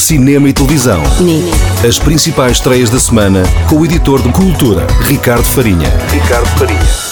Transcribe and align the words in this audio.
cinema 0.00 0.48
e 0.48 0.52
televisão. 0.52 1.02
Nick. 1.20 1.86
As 1.86 1.98
principais 1.98 2.52
estreias 2.52 2.88
da 2.90 2.98
semana 2.98 3.42
com 3.68 3.76
o 3.76 3.84
editor 3.84 4.22
de 4.22 4.32
cultura, 4.32 4.86
Ricardo 5.02 5.44
Farinha. 5.44 5.90
Ricardo 6.10 6.46
Farinha. 6.58 7.10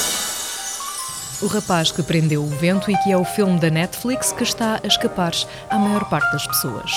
O 1.41 1.47
rapaz 1.47 1.93
que 1.93 2.03
prendeu 2.03 2.43
o 2.43 2.49
vento 2.49 2.91
e 2.91 2.97
que 2.97 3.13
é 3.13 3.17
o 3.17 3.25
filme 3.25 3.61
da 3.61 3.71
Netflix 3.71 4.33
que 4.33 4.43
está 4.43 4.81
a 4.83 4.87
escapar 4.87 5.33
à 5.71 5.79
maior 5.79 6.09
parte 6.09 6.33
das 6.33 6.47
pessoas. 6.47 6.91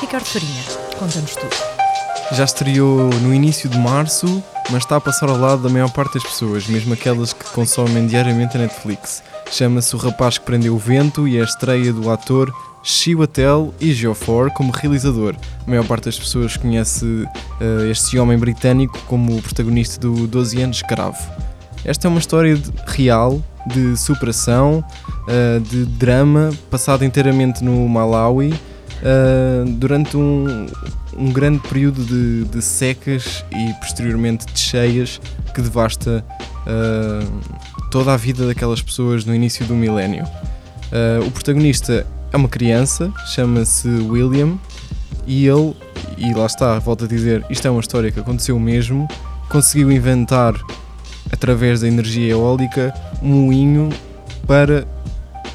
Ricardo 0.00 0.26
Farinha, 0.26 0.62
conta-nos 0.98 1.34
tudo. 1.34 1.77
Já 2.30 2.44
estreou 2.44 3.08
no 3.22 3.32
início 3.32 3.70
de 3.70 3.78
março, 3.78 4.42
mas 4.70 4.82
está 4.82 4.96
a 4.96 5.00
passar 5.00 5.30
ao 5.30 5.38
lado 5.38 5.62
da 5.62 5.68
maior 5.70 5.90
parte 5.90 6.14
das 6.14 6.22
pessoas, 6.22 6.66
mesmo 6.66 6.92
aquelas 6.92 7.32
que 7.32 7.44
consomem 7.50 8.06
diariamente 8.06 8.56
a 8.56 8.60
Netflix. 8.60 9.22
Chama-se 9.50 9.96
O 9.96 9.98
Rapaz 9.98 10.36
que 10.36 10.44
Prendeu 10.44 10.74
o 10.74 10.78
Vento 10.78 11.26
e 11.26 11.38
é 11.38 11.40
a 11.40 11.44
estreia 11.44 11.90
do 11.90 12.10
ator 12.10 12.52
Chiwetel 12.82 13.72
Ejiofor 13.80 14.50
como 14.52 14.70
realizador. 14.72 15.34
A 15.66 15.70
maior 15.70 15.86
parte 15.86 16.04
das 16.04 16.18
pessoas 16.18 16.54
conhece 16.56 17.04
uh, 17.06 17.90
este 17.90 18.18
homem 18.18 18.38
britânico 18.38 18.98
como 19.06 19.36
o 19.36 19.42
protagonista 19.42 19.98
do 19.98 20.26
12 20.26 20.62
anos 20.62 20.76
escravo. 20.76 21.18
Esta 21.82 22.08
é 22.08 22.10
uma 22.10 22.20
história 22.20 22.56
de, 22.56 22.70
real 22.86 23.42
de 23.66 23.96
superação, 23.96 24.84
uh, 25.26 25.60
de 25.60 25.86
drama, 25.86 26.50
passada 26.70 27.06
inteiramente 27.06 27.64
no 27.64 27.88
Malawi 27.88 28.52
uh, 28.52 29.70
durante 29.70 30.16
um, 30.16 30.66
um 31.18 31.32
grande 31.32 31.58
período 31.68 32.04
de, 32.04 32.44
de, 32.44 32.62
secas 32.62 33.44
e 33.50 33.74
posteriormente 33.80 34.46
de 34.46 34.58
cheias 34.58 35.20
que 35.54 35.60
devasta 35.60 36.24
toda 37.90 38.12
a 38.12 38.16
vida 38.16 38.46
daquelas 38.46 38.82
pessoas 38.82 39.24
no 39.24 39.34
início 39.34 39.64
do 39.66 39.74
milénio. 39.74 40.24
o 41.26 41.30
protagonista 41.30 42.06
é 42.32 42.36
uma 42.36 42.48
criança, 42.48 43.12
chama-se 43.26 43.88
William, 43.88 44.58
e 45.26 45.46
ele, 45.46 45.74
e 46.16 46.32
lá 46.34 46.46
está, 46.46 46.78
volto 46.78 47.04
a 47.04 47.08
dizer, 47.08 47.44
isto 47.50 47.66
é 47.66 47.70
uma 47.70 47.80
história 47.80 48.10
que 48.10 48.20
aconteceu 48.20 48.58
mesmo, 48.58 49.08
conseguiu 49.48 49.90
inventar, 49.90 50.54
através 51.32 51.80
da 51.80 51.88
energia 51.88 52.32
eólica, 52.32 52.94
um 53.22 53.46
moinho 53.46 53.88
para 54.46 54.86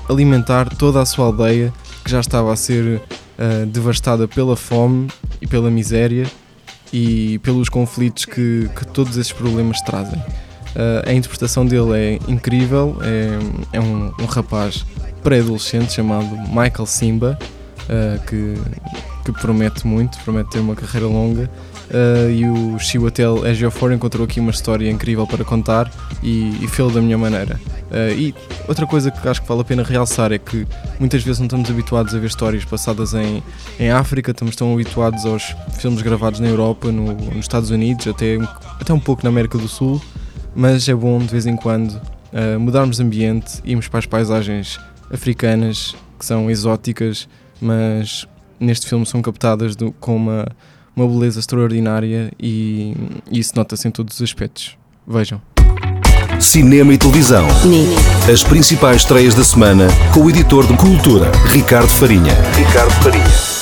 alimentar 0.10 0.70
toda 0.76 1.02
a 1.02 1.06
sua 1.06 1.26
aldeia 1.26 1.74
que 2.04 2.12
já 2.12 2.20
estava 2.20 2.52
a 2.52 2.56
ser 2.56 3.02
uh, 3.02 3.66
devastada 3.68 4.28
pela 4.28 4.56
fome 4.56 5.08
pela 5.54 5.70
miséria 5.70 6.26
e 6.92 7.38
pelos 7.44 7.70
conflitos 7.70 8.26
que, 8.26 8.68
que 8.76 8.88
todos 8.88 9.18
esses 9.18 9.32
problemas 9.32 9.80
trazem. 9.82 10.18
Uh, 10.18 11.08
a 11.08 11.14
interpretação 11.14 11.64
dele 11.64 11.94
é 11.94 12.20
incrível, 12.28 12.98
é, 13.04 13.78
é 13.78 13.80
um, 13.80 14.12
um 14.20 14.26
rapaz 14.26 14.84
pré-adolescente 15.22 15.94
chamado 15.94 16.36
Michael 16.48 16.88
Simba, 16.88 17.38
uh, 17.84 18.26
que, 18.26 18.56
que 19.24 19.32
promete 19.32 19.86
muito, 19.88 20.18
promete 20.20 20.52
ter 20.52 20.60
uma 20.60 20.76
carreira 20.76 21.08
longa. 21.08 21.50
Uh, 21.90 22.32
e 22.32 22.46
o 22.46 22.80
Chiwetel 22.80 23.46
Ejiofor 23.46 23.92
encontrou 23.92 24.26
aqui 24.26 24.40
uma 24.40 24.52
história 24.52 24.90
incrível 24.90 25.28
para 25.28 25.44
contar 25.44 25.92
e, 26.24 26.64
e 26.64 26.68
fê-lo 26.68 26.92
da 26.92 27.02
minha 27.02 27.18
maneira. 27.18 27.60
Uh, 27.92 28.18
e 28.18 28.36
outra 28.68 28.88
coisa 28.88 29.12
que 29.12 29.28
acho 29.28 29.42
que 29.42 29.48
vale 29.48 29.62
a 29.62 29.64
pena 29.64 29.84
realçar 29.84 30.32
é 30.32 30.40
que 30.40 30.66
muitas 31.00 31.22
vezes 31.24 31.40
não 31.40 31.46
estamos 31.46 31.70
habituados 31.70 32.16
a 32.16 32.20
ver 32.20 32.28
histórias 32.28 32.66
passadas 32.66 33.14
em, 33.14 33.44
em 33.80 33.92
África, 33.92 34.32
estamos 34.32 34.56
tão 34.56 34.74
habituados 34.74 35.26
aos 35.26 35.56
filmes 35.78 36.02
gravados 36.02 36.40
na 36.40 36.48
Europa, 36.48 36.92
no, 36.92 37.14
nos 37.14 37.40
Estados 37.40 37.70
Unidos, 37.70 38.08
até, 38.08 38.38
até 38.80 38.94
um 38.94 39.00
pouco 39.00 39.24
na 39.24 39.30
América 39.30 39.58
do 39.58 39.68
Sul, 39.68 40.02
mas 40.56 40.88
é 40.90 40.96
bom 40.96 41.20
de 41.20 41.28
vez 41.28 41.46
em 41.46 41.56
quando 41.56 41.92
uh, 41.92 42.60
mudarmos 42.60 42.98
de 42.98 43.04
ambiente, 43.04 43.62
irmos 43.64 43.88
para 43.88 44.00
as 44.00 44.06
paisagens 44.06 44.80
africanas 45.12 45.96
que 46.18 46.26
são 46.26 46.50
exóticas, 46.50 47.28
mas 47.62 48.28
neste 48.64 48.88
filme 48.88 49.06
são 49.06 49.22
captadas 49.22 49.76
do, 49.76 49.92
com 49.94 50.16
uma, 50.16 50.48
uma 50.96 51.08
beleza 51.08 51.40
extraordinária 51.40 52.32
e, 52.40 52.96
e 53.30 53.40
isso 53.40 53.54
nota-se 53.56 53.88
em 53.88 53.92
todos 53.92 54.16
os 54.16 54.22
aspectos. 54.22 54.78
Vejam. 55.08 55.42
Cinema 56.40 56.94
e 56.94 56.98
televisão. 56.98 57.48
As 58.32 58.44
principais 58.44 58.98
estreias 58.98 59.36
da 59.36 59.44
semana 59.44 59.88
com 60.14 60.22
o 60.22 60.30
editor 60.30 60.66
de 60.66 60.76
cultura, 60.76 61.32
Ricardo 61.48 61.90
Farinha. 61.90 62.34
Ricardo 62.56 62.92
Farinha. 63.04 63.53